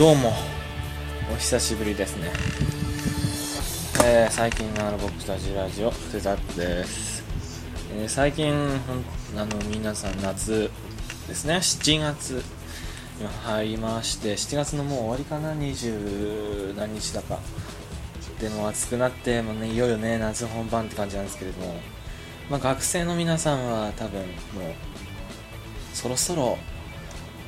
[0.00, 0.32] どうも。
[1.30, 2.32] お久しぶりですね、
[4.02, 7.22] えー、最近の僕たちラジオテザップです、
[7.94, 8.50] えー、最近
[9.36, 10.70] あの皆さん夏
[11.28, 11.56] ですね。
[11.56, 12.42] 7月
[13.20, 17.38] 今入りまして7月のもう終わりかな？20何日だか。
[18.40, 21.74] でも暑くなってもう、ね、いよいよね夏本番って感じなんですけれども、
[22.48, 24.28] まあ、学生の皆さんは多分もう
[25.92, 26.56] そろそろ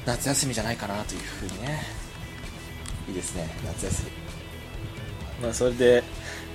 [0.05, 2.02] 夏休みじゃないかなというふうにね
[3.09, 3.49] いいですね。
[3.65, 4.23] 夏休み。
[5.43, 6.05] まあそれで、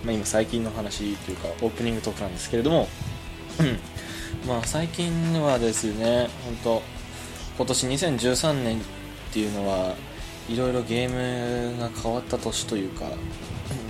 [0.04, 2.88] まあ、今最近の話というかオープニングトークなんですけれども
[4.48, 6.82] まあ最近はですね本当
[7.58, 8.82] 今年2013年っ
[9.34, 9.96] ていうのは
[10.50, 13.06] いろいろゲームが変わった年というか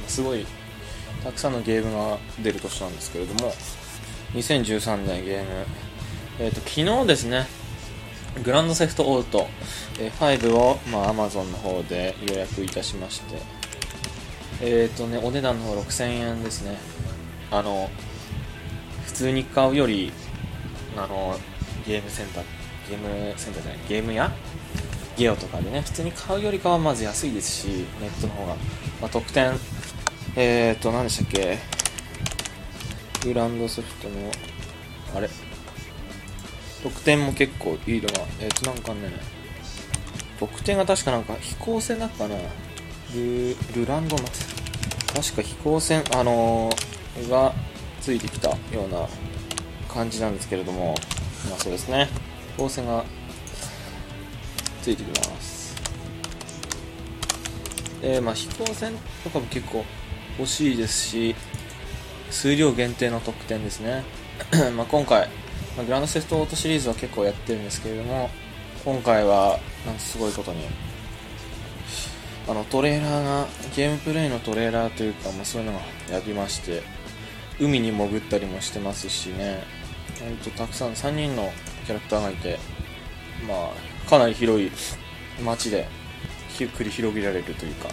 [0.07, 0.45] すごい
[1.23, 3.51] たくさんのゲームが出る年なんですけれども
[4.33, 5.65] 2013年ゲーム
[6.39, 7.45] えっ、ー、と昨日ですね
[8.43, 9.47] グランドセフトオート。
[9.97, 13.41] 5を、まあ、Amazon の方で予約いたしまして、
[14.61, 16.77] えっ、ー、とね、お値段の方6000円ですね。
[17.49, 17.89] あの、
[19.05, 20.11] 普通に買うより、
[20.95, 21.37] あの、
[21.85, 22.43] ゲームセンター、
[22.89, 24.31] ゲームセンターじゃない、ゲーム屋？
[25.17, 27.67] ゲオとかでね、普通に買うよりかはまず安いですし、
[27.99, 28.55] ネットの方が。
[29.01, 29.53] まあ、特典、
[30.35, 31.57] えっ、ー、と、何でしたっけ？
[33.23, 34.15] グランドソフトの、
[35.15, 35.27] あれ？
[36.83, 39.11] 得点も結構いいのが、えっ、ー、となんかね、
[40.39, 42.35] 得点が確かなんか飛行船だったかな
[43.13, 44.23] ルルランドの、
[45.13, 47.53] 確か飛行船、あのー、が
[48.01, 49.07] ついてきたような
[49.87, 50.95] 感じなんですけれども、
[51.49, 52.09] まあそうですね、
[52.55, 53.03] 飛行船が
[54.81, 55.75] ついてきます。
[58.01, 59.83] で、まあ飛行船とかも結構
[60.37, 61.35] 欲しいですし、
[62.29, 64.03] 数量限定の特典ですね。
[64.75, 65.29] まあ今回、
[65.77, 68.31] まあ、グランドセフトオートシリーズは結構やってるんですけれども
[68.83, 70.65] 今回はなんかすごいことに
[72.49, 75.79] あのトレーラーがゲームプレイのトレーラーというか、まあ、そういうのが
[76.11, 76.81] やりまして
[77.59, 79.63] 海に潜ったりもしてますしね。
[80.19, 81.51] ほんとたくさん3人の
[81.85, 82.57] キャラクターがいて
[83.47, 84.71] まあかなり広い
[85.43, 85.87] 街で
[86.57, 87.89] ゆっくり広げられるというか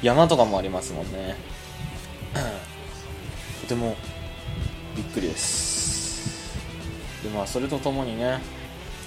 [0.00, 1.36] 山とかもありますもんね。
[3.62, 3.96] とても
[4.96, 6.01] びっくりです。
[7.22, 8.40] でまあそれとともにね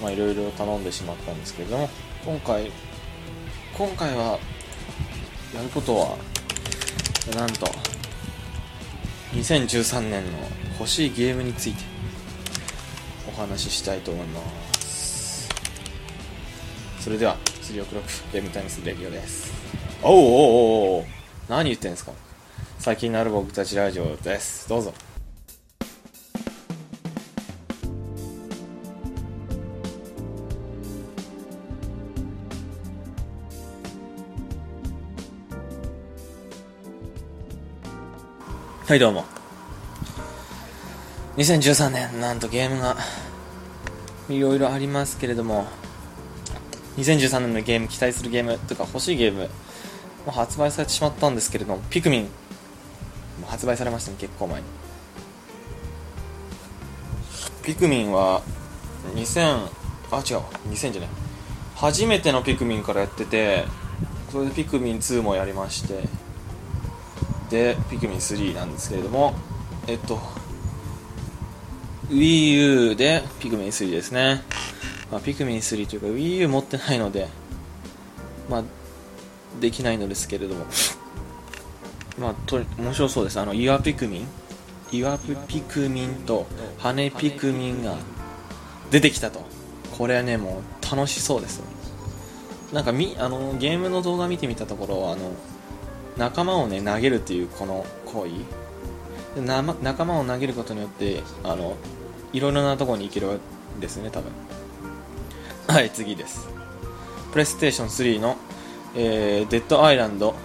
[0.01, 1.89] まあいろいろ頼んでしまったんですけれども
[2.25, 2.71] 今回
[3.77, 4.39] 今回は
[5.53, 6.17] やることは
[7.35, 7.67] なんと
[9.33, 10.37] 2013年の
[10.79, 11.83] 欲しいゲームについて
[13.27, 14.41] お話ししたいと思いま
[14.73, 15.49] す。
[17.01, 19.53] それでは3オクロックゲームタイムスレディオです。
[20.01, 21.05] おおおお
[21.47, 22.13] 何言ってんすか。
[22.79, 24.67] 最近のある僕たちラジオです。
[24.69, 24.93] どうぞ。
[38.87, 39.25] はいどうも。
[41.37, 42.95] 2013年なんとゲームが
[44.29, 45.65] いろいろありますけれども
[46.97, 49.49] 2013年のゲーム期待するゲームとか欲しいゲーム
[50.27, 52.29] も発売されてしまったんですけれどもピクミン
[53.41, 54.67] も発売されましたね結構前に。
[57.63, 58.43] ピクミンは
[59.15, 59.67] 2000
[60.11, 60.37] あ違う
[60.69, 61.09] 2000じゃない。
[61.75, 63.65] 初めてのピクミンからやってて
[64.31, 66.24] それでピクミン2もやりまして。
[67.49, 69.33] でピクミン3なんですけれども
[69.87, 70.19] えっと
[72.09, 74.43] WiiU でピクミン3ですね、
[75.11, 77.27] まあ、ピクミン3というか WiiU 持ってないので
[78.49, 78.63] まあ
[79.59, 80.65] できないのですけれども。
[82.17, 83.39] まあと面白そうです。
[83.39, 84.27] あの岩ピクミン
[84.91, 86.47] 岩ピクミンと
[86.77, 87.97] 羽ピクミンが
[88.91, 89.43] 出てきたと。
[89.97, 91.61] これはねもう楽しそうです。
[92.73, 95.31] なんかみあのゲームの動画見てみたところあの
[96.17, 98.31] 仲間をね投げるっていうこの行為。
[99.81, 101.75] 仲間を投げることによってあの
[102.31, 103.39] いろいろなところに行ける
[103.77, 104.31] んですね多分。
[105.67, 106.47] はい次です。
[107.31, 108.37] プレイステーション3の、
[108.95, 110.35] えー、デッドアイランド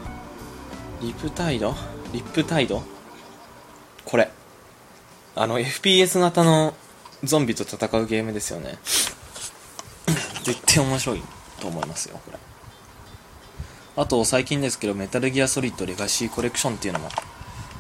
[1.01, 1.75] リプタイド？
[2.13, 2.83] リップタイド？
[4.05, 4.31] これ。
[5.37, 6.75] あの FPS 型の
[7.23, 8.79] ゾンビと戦うゲームですよね。
[10.43, 11.23] 絶対面白い
[11.61, 12.39] と思いますよこれ。
[13.97, 17.09] あと最近ですけどメタルギアソリッドレガシーコレクションっていうのも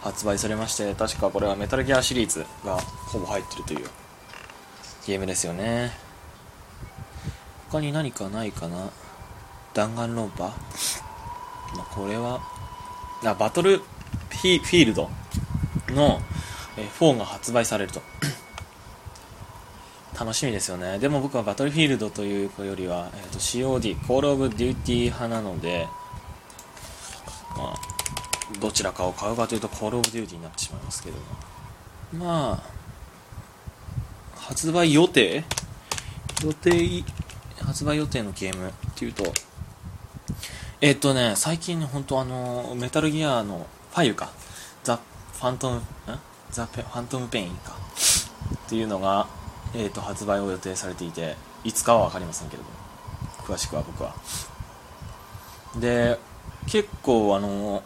[0.03, 3.87] 発売されまして確かこれはメタルギアシリーズがほぼ入ってるという
[5.07, 5.93] ゲームですよね。
[7.71, 8.91] 他に何かないかな？
[9.73, 10.45] 弾丸論破、
[11.77, 12.41] まあ、これは
[13.25, 15.09] あ Battlefield
[15.91, 16.21] の
[16.99, 18.03] 4が発売されると。
[20.19, 20.99] 楽しみですよね。
[20.99, 25.89] でも僕は Battlefield というよりは、えーと、COD コールオブデューティー派なので
[28.61, 31.23] どちらかを買うかというと Call of Duty になってしまいますけども。
[32.25, 32.81] まあ
[34.37, 35.45] 発売予定？
[36.45, 37.05] 予定
[37.59, 39.23] 発売予定のゲームっていうと
[40.81, 44.31] えっ、とね最近本当あのメタルギアの5か
[44.83, 45.83] ザ・ファントム
[46.51, 47.79] ザ・ファントムペインか。
[48.67, 49.27] っていうのが、
[49.75, 51.35] えーと、発売を予定されていて
[51.65, 52.81] いつかは分かりませんけれども。
[53.43, 54.15] 詳しくは僕は。
[55.77, 56.19] で
[56.67, 57.83] 結構あの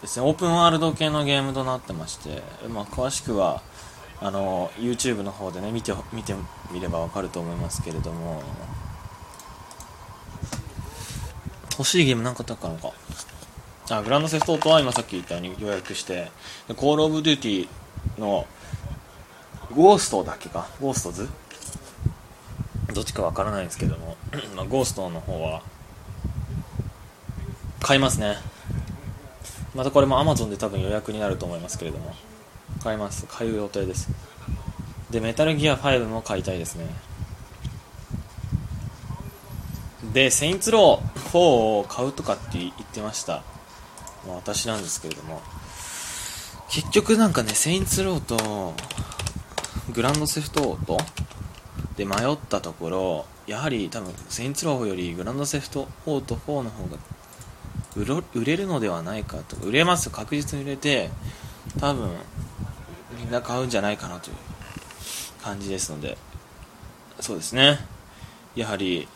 [0.00, 3.62] ですねオープンワールド系のゲームとなってまして、まあ、詳しくは
[4.20, 6.34] あの YouTube の方でね見て見て
[6.70, 8.42] みれば分かると思いますけれども。
[11.78, 12.92] 欲しいゲーム何かあったかのか。
[13.90, 16.30] あグランドセフトオートは今さっき言ったように予約して。
[16.68, 18.46] でコールオブデューティーの
[19.74, 20.68] ゴーストだけか？
[20.78, 21.26] ゴーストズ？
[22.92, 24.18] どっちかわからないんですけども、
[24.54, 25.62] まあ、ゴーストの方は
[27.80, 28.36] 買いますね。
[29.74, 32.14] またこれも Amazon で多分予約になると思いますけれども
[32.82, 34.08] 買います買う予定です
[35.10, 36.86] でメタルギア5も買いたいですね
[40.12, 41.38] で、セインツロー4
[41.80, 43.42] を買うとかって言ってました。
[44.26, 45.40] まあ、私なんですけれども。
[46.68, 48.74] 結局なんかね、セインツローと
[49.92, 50.98] グランドセフトオート
[51.96, 56.96] で迷ったところ、やはり多分セインツローよりグランドセフトオート4の方が
[57.96, 59.66] 売れるのではないかとか。
[59.66, 61.10] 売れます確実に売れて、
[61.78, 62.10] 多分
[63.18, 64.36] みんな買うんじゃないかなという
[65.42, 66.16] 感じですので、
[67.20, 67.78] そうですね。
[68.54, 69.08] やはり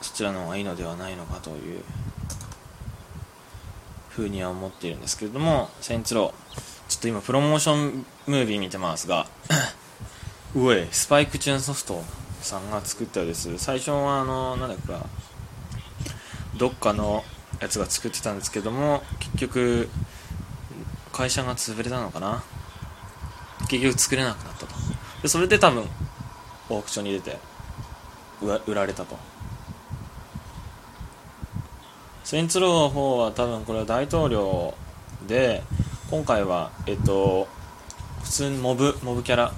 [0.00, 1.82] そちらの方がいいのではないのかという
[4.08, 9.26] ふうには思っているんですけれどもセンツローちょっと今プロモーションムービー見てますが
[10.56, 12.02] うえスパイクチューンソフト
[12.42, 15.06] さんが作ったようです最初はあのなんだか
[16.56, 17.24] どっかの
[17.58, 19.88] やつが作ってたんですけども結局
[21.12, 22.42] 会社が潰れたのかな？
[23.68, 24.74] 結局作れなくなったと。
[25.22, 25.84] でそれで多分
[26.70, 27.38] オークションに出て
[28.66, 29.18] 売られたと。
[32.24, 34.74] センツローの方は多分これは大統領
[35.26, 35.64] で
[36.10, 37.48] 今回はえっと
[38.22, 39.52] 普通にモブモブキャラ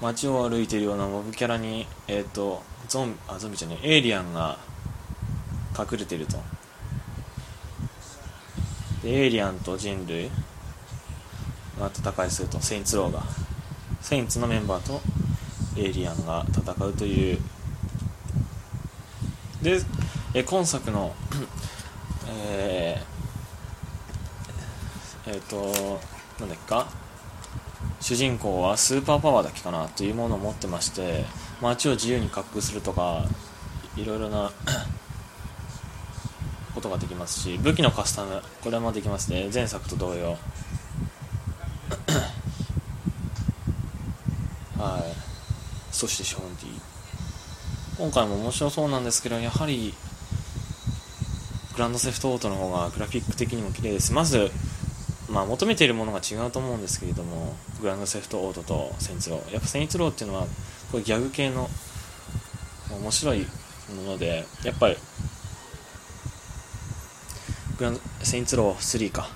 [0.00, 4.58] 街を歩いているようなモブキャラにえっとゾンあゾンビじゃねエイリアンが
[5.78, 6.38] 隠れてると。
[9.06, 10.30] エイリアンと人類。
[11.78, 12.60] が戦いすると。
[12.60, 13.22] セインツローが。
[14.00, 15.00] セインツのメンバーと
[15.76, 17.38] エイリアンが戦うという。
[19.62, 19.80] で
[20.34, 21.14] え今作の
[22.28, 26.00] えー、えー、と
[26.40, 27.06] なんだっけか。
[28.00, 31.24] 主人公はスーパーパワーだけかなというものを持ってまして
[31.60, 33.24] 街を自由に滑空するとか
[33.96, 34.52] いろいろな
[36.86, 39.50] ことができますし武器のカスタムこれもできますね。
[39.52, 40.30] 前作と同様。
[44.78, 45.02] はい。
[45.90, 46.66] そしてショーン D
[47.98, 49.94] 今回も面白そうなんですけどやはり
[51.74, 54.12] グランドセフトオートの方がグラフィック的にも綺麗です。
[54.12, 54.50] まず、
[55.28, 59.52] まあ、求めているものが違うと思うんですけれどもグランドセフトオートとセンツロー。
[59.52, 60.46] やっぱセンツローっていうのは
[60.92, 61.68] これギャグ系の
[62.90, 63.46] 面白い
[63.94, 64.96] ものでやっぱり
[67.78, 69.28] グランセインツロー3か。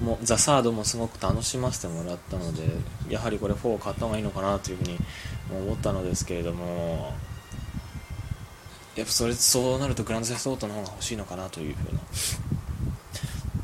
[0.00, 2.64] もザ・サードもすごく楽しませてもらったので
[3.08, 4.98] やはりこれ4を買った方がいいのかなというふうに
[5.50, 7.14] 思ったのですけれども
[8.96, 12.00] やっぱそれそうなるとグランドセフトオートの方が欲しいのかなというふうな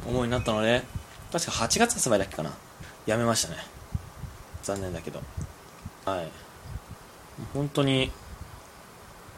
[0.07, 0.85] 思いになったので
[1.33, 2.53] 確か8月発売だっけかな。
[3.07, 3.57] やめましたね。
[4.63, 5.21] 残念だけど。
[6.05, 6.31] はい。
[7.53, 8.13] 本当に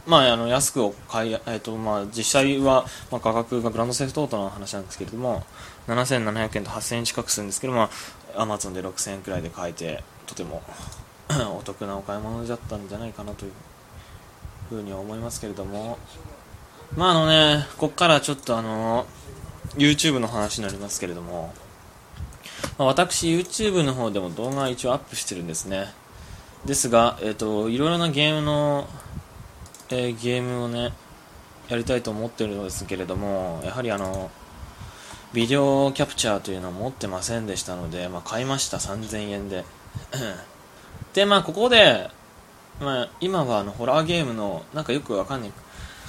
[0.07, 5.45] まあ、あの安く買い、えーとまあ、実際は、まあ、価格がグランドセフトオートの話なんですけれども
[5.89, 7.91] 7700円と8000円近くするんですけど、ま
[8.35, 10.63] あ、アマゾンで6000円くらいで買えてとても
[11.59, 13.53] お得なお買い物だったんじゃないかなという
[14.69, 15.99] ふうに思いますけれども。
[16.97, 19.07] まああのねこっからちょっとあの
[19.77, 21.53] YouTube の話になりますけれども、
[22.79, 25.93] まあ、私 YouTube の方でも動画一応アップしてるんですね。
[26.65, 28.87] ですが、えーと、いろいろなゲームの、
[29.91, 30.93] えー、ゲームをね
[31.69, 34.31] やりたいと思ってるのですけれどもやはりあの
[35.33, 39.65] ビデオキャプチャーというのは持ってませんでしたので、まあ、買いました3000円で。
[41.15, 42.09] でまあここで
[42.81, 45.53] まあ、今はあのホラーゲームのなんかよくわかんない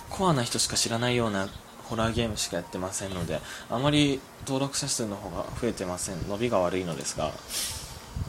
[0.10, 1.50] コアな人しか知らないような
[1.84, 6.28] ホラーゲームしかやってませんのであまり登録者数の方が増えてません。
[6.30, 7.32] 伸びが悪いのですが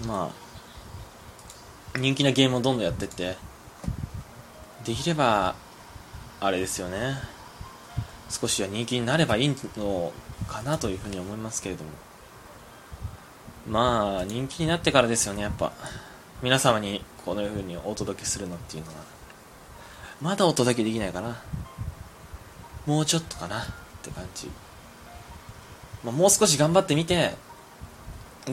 [0.06, 0.32] ま
[1.94, 3.36] あ人気なゲームをどんどんやってって
[4.84, 5.54] できれば
[6.40, 7.16] あれですよね。
[8.28, 10.12] 少しは人気になればいいの
[10.48, 11.90] かなというふうに思いますけれども。
[13.68, 15.72] まあ人気になってからですよねやっぱ。
[16.42, 18.98] 皆様にこのようにお届けするのっていうのは。
[20.20, 21.40] まだお届けできないかな。
[22.86, 23.64] もうちょっとかな。
[24.02, 24.50] って感じ、
[26.04, 27.34] まあ、もう少し頑張ってみて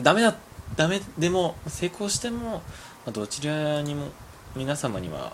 [0.00, 0.36] ダメだ
[0.76, 2.62] ダメでも成功しても、ま
[3.08, 4.06] あ、どちらにも
[4.54, 5.32] 皆様には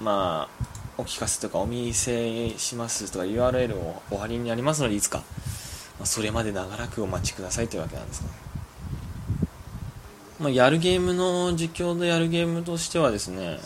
[0.00, 0.64] まあ
[0.96, 5.24] お聞かせとかお見せしますとか URL をお貼りになりますのでいつか、ま
[6.04, 8.28] あ、それまで長らくお待ちくださいというわけなんですが、
[10.40, 13.58] まあ、やるゲームの実況でやるゲームとしてはですね、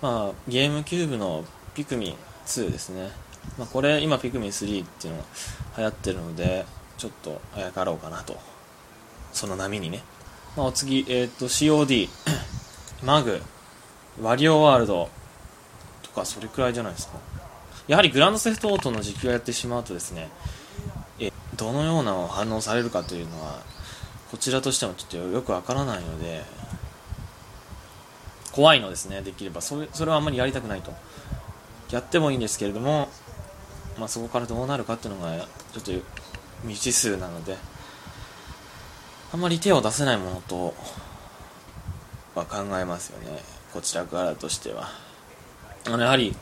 [0.00, 2.14] まあ、ゲームキューブのピクミン
[2.46, 3.10] 2ですね、
[3.58, 5.26] まあ、これ今ピクミン3っていうのが
[5.78, 6.64] 流行ってるので
[6.96, 8.38] ちょっとあやかろうかなと。
[9.32, 10.02] その波にね、
[10.56, 12.08] まあ、お次、えー、と COD
[13.04, 13.42] マグ
[14.22, 15.10] ワリオワールド。
[16.16, 17.18] かそれくらいじゃないですか。
[17.86, 20.28] やはりグランドセフトオートの実況をやってしまうとですね
[21.20, 23.60] えどのような反応されるかというのは
[24.32, 26.42] こちらとしてもちょっとよくわからないので
[28.50, 29.60] 怖いのですねできれば。
[29.60, 30.92] それそれはあんまりやりたくないと。
[31.90, 33.08] やってもいいんですけれども、
[33.96, 35.38] まあ、そこからどうなるかっていうのが
[35.72, 35.92] ちょっと
[36.62, 37.56] 未知数なので
[39.32, 40.74] あんまり手を出せないものと
[42.34, 43.40] は考えますよね。
[43.72, 44.88] こちらからとしては。
[45.88, 46.34] あのやはり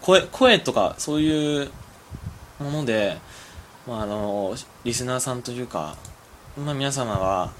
[0.00, 1.70] 声声とかそういう
[2.58, 3.18] もので、
[3.86, 5.96] まあ、あのリスナーさんというか、
[6.56, 7.52] まあ、皆様は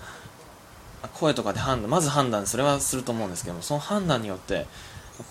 [1.14, 4.66] 声とかで判断まず判断それはすると思うんですけどもその判断によって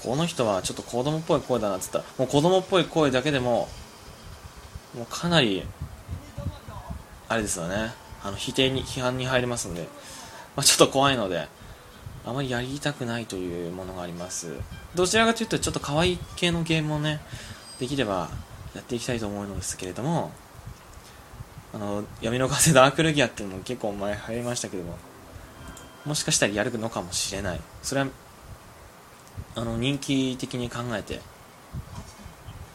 [0.03, 3.67] この人はちょっと子供っぽい声だなってったらもう子供っぽい声だけでも
[4.95, 5.63] もうかなり
[7.27, 7.93] あれですよね。
[8.23, 9.81] あの否定に批判に入りますので、
[10.55, 11.47] まあ、ちょっと怖いので
[12.25, 14.55] あまりやりたくないというものがあります。
[14.95, 17.19] どちらかというとちょっと可愛い系のゲームをね
[17.79, 18.29] できれば
[18.73, 20.31] やっていきたいと思うのですけれども
[21.73, 24.97] あの闇の風ダークルギアっていうのも結構前流行りましたけども
[26.05, 27.61] もしかしたらやるのかもしれない。
[27.83, 28.07] それは
[29.55, 31.21] あの人気的に考えて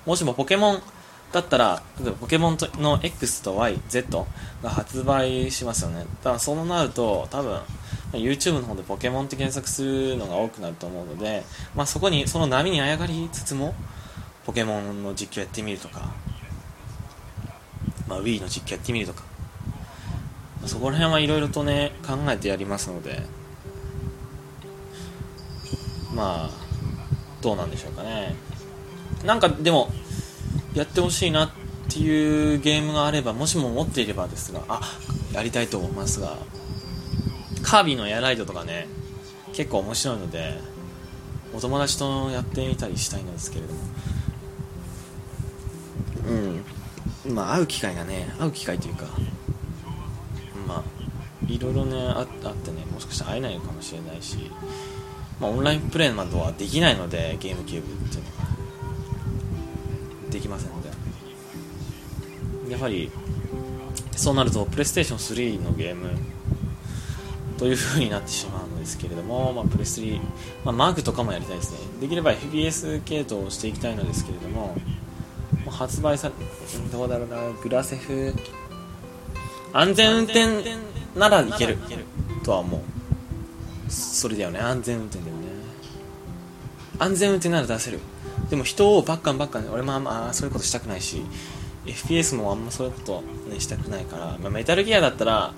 [0.07, 0.83] もしもポケモン
[1.33, 4.27] だったら例えばポケモンの X と YZ
[4.63, 6.01] が発売しますよね。
[6.01, 7.61] だからそうなると多分
[8.13, 13.75] YouTube の方でポケモンって検索するのが多くなると思うので、まあ、そこにその波にあやがりつつも
[14.45, 16.13] ポケモンの実況やってみるとか、
[18.09, 19.23] まあ、Wii の実況やってみるとか
[20.67, 23.23] そこら辺はいろいろとね考えてやりますので
[26.15, 26.51] まあ
[27.41, 28.35] どうなんでしょうかね。
[29.25, 29.91] なんかでも
[30.75, 31.51] やってほしいなっ
[31.89, 34.81] ていうゲームがあればもしも持っていればですがあ
[35.33, 36.37] やりたいと思いますが
[37.63, 38.87] カービィのエアライドとかね
[39.53, 40.59] 結構面白いので
[41.55, 43.81] お友達とやってみたりしたいんですけれども。
[47.27, 47.35] うん。
[47.35, 49.05] まあ会う機会がね会う機会というか
[50.67, 50.85] まあ
[51.47, 54.51] いろいろねああってねもしかしたら会えないのかもしれないし
[55.41, 58.47] まあ、オンラインプレイなどはできないのでゲームキューブっていうのは
[60.31, 60.91] できませんので。
[62.71, 63.11] やはり
[64.17, 66.11] そうなるとプレイステーション3のゲーム
[67.61, 70.19] という風になってしまうのですけれども、まあ、プレス3、
[70.65, 71.79] まあ、マークとかもやりたいですね。
[72.01, 74.75] できれば FPS 系統をしていきたいのですけれどもも
[75.67, 76.33] う発売さ
[76.91, 78.33] どうだろうなグラセフ。
[79.75, 80.63] 安全運転
[81.15, 81.77] ならいける
[82.43, 82.81] とは思う。
[83.91, 84.59] それだよね。
[84.59, 85.43] 安全運転だよね。
[86.99, 88.01] 安全運転なら出せる。
[88.49, 91.23] でも人をバッカンバッカン俺もあんまそういうことしたくないし
[91.85, 95.53] FPS もあんまそういうこと、ね、したくないから、まあ、メタルギアだったら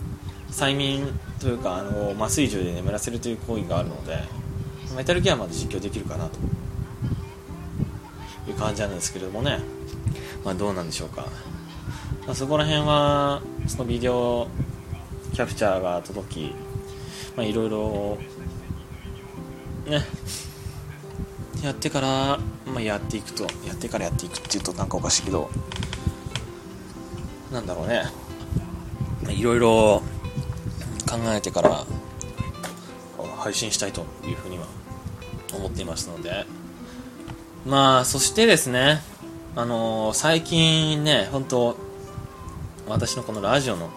[0.52, 4.18] 催眠というかあの麻酔銃で眠らせるという行為があるので
[4.96, 6.38] メタルギアまで実況できるかなと
[8.48, 9.58] いう感じなんですけれどもね。
[10.44, 11.22] まあどうなんでしょうか、
[12.26, 14.48] まあ、そこら辺はそのビデオ
[15.32, 16.54] キャプチャーが届き
[17.36, 18.18] まあいろいろ
[19.86, 20.04] ね。
[21.62, 25.48] やってから、まあ、やっていくとやってからやっていくっていうとなんかおかしいけど
[27.52, 28.02] なんだろうね。
[29.28, 30.02] いろいろ
[31.12, 31.84] 考えてから
[33.38, 34.66] 配信したいというふうには
[35.54, 36.46] 思っていますので
[37.66, 39.02] まあそしてですね
[39.54, 41.76] あのー、最近ね本当
[42.88, 43.90] 私のこのラジオの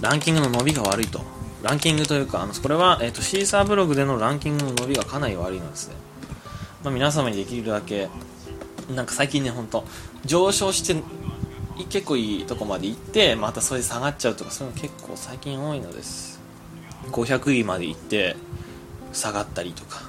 [0.00, 1.20] ランキングの伸びが悪いと
[1.62, 5.96] ランキングというか、あのこれは、えーと、シーサーブログでのランキングの伸びがかなり悪いのですね。
[6.84, 8.08] まあ、皆様にできるだけ、
[8.94, 9.84] なんか最近ね、ほんと、
[10.24, 11.02] 上昇して、
[11.88, 16.37] 結構いいとこまで行って、またそれで下がっちゃうとか、そういうの結構最近多いのです。
[17.10, 18.36] 500位まで行って、
[19.12, 20.08] 下がったりとか。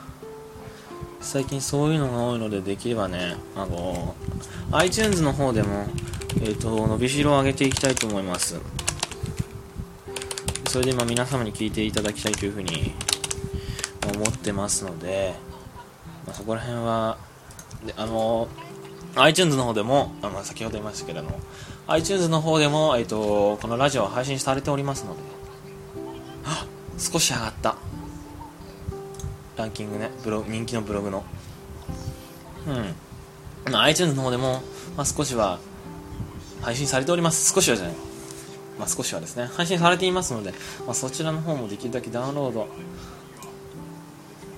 [1.22, 4.16] 最近そういうのが多いのでできればねあの
[4.72, 5.86] iTunes の方でも、
[6.42, 8.60] えーと、伸びしろを上げていきたいと思います。
[10.70, 12.94] それで今皆様に聞いていただきたいというふうに
[14.16, 15.34] 思ってますので、
[16.28, 17.18] まあ、そこら辺は
[17.84, 18.48] であの
[19.16, 21.40] iTunes の方でも、あまあ、先ほど言いましたけども
[21.88, 25.22] iTunes の方でも、えーと、このラジオは配信されておりますので
[27.00, 27.76] 少し上がった。
[29.58, 30.12] ランキングね。
[30.24, 31.24] ブロ人気のブログの。
[32.68, 34.62] うん、まあ、iTunes の方でも、
[34.96, 35.60] まあ、少しは
[36.62, 37.54] 配信されております。
[37.54, 37.96] 少しはじゃない。
[38.78, 39.46] まあ、少しはですね。
[39.46, 40.52] 配信されていますので、
[40.86, 42.68] まあ、そちらの方もできるだけダウンロード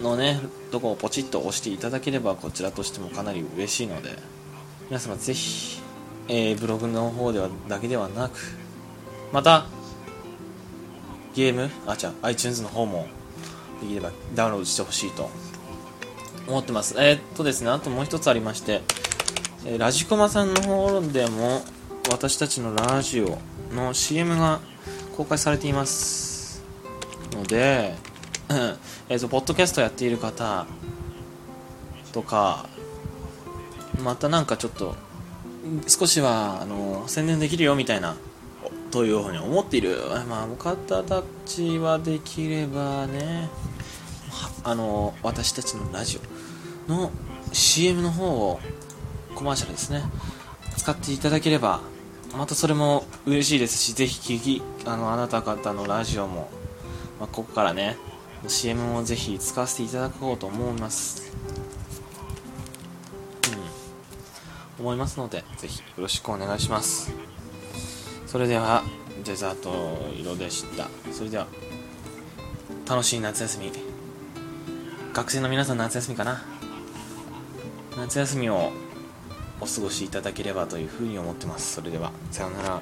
[0.02, 0.40] のね
[0.72, 4.10] とこをポチッと押していただければこちらとしてもかなり嬉しいので
[4.90, 5.82] 皆様ぜひ、
[6.28, 8.38] えー、ブログの方ではだけではなく
[9.32, 9.66] また
[11.34, 11.70] ゲーム？
[11.88, 13.08] あじゃあ iTunes の方も
[13.82, 15.30] できればダウンロードしてほしいと。
[16.48, 16.96] 思ってます。
[16.98, 18.82] えー、っとですねあともう一つありまして、
[19.66, 21.62] えー、ラジコマさんの方でも
[22.10, 23.38] 私たちのラジオ
[23.74, 24.60] の CM が
[25.16, 26.64] 公開されています
[27.34, 27.96] ので、
[29.10, 30.66] えーと、ポッドキャストやっている方
[32.12, 32.66] とか
[34.04, 34.96] またなんかちょっと
[35.88, 38.16] 少しはあの宣伝できるよみたいな
[38.92, 43.50] というふうに思っている、まあ、方たちはできればね
[44.64, 46.20] あの私たちのラジ
[46.90, 47.12] オの
[47.54, 48.60] CM の方を
[49.34, 50.04] コマーシャルですね
[50.78, 51.82] 使っていただければ
[52.38, 56.50] またそれも嬉しいですしぜひ聞きあのあなた方のラジオも、
[57.20, 57.98] まあ、ここからね
[58.48, 61.32] CM もぜひ使わせていただこうと思います。
[64.80, 64.84] うん。
[64.84, 67.31] 思いますのでぜひよろしくお願いします。
[68.32, 68.82] それでは
[69.26, 70.88] デザート色でした。
[71.12, 71.48] それでは
[72.88, 73.74] 楽しい夏休み。
[75.12, 76.42] 学生の皆さん夏休みかな。
[77.98, 78.72] 夏休みを
[79.60, 81.74] お過ごしいただければというふうに思ってます。
[81.74, 82.82] それではさようなら。